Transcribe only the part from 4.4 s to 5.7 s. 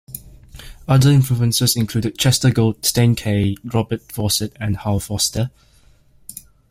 and Hal Foster.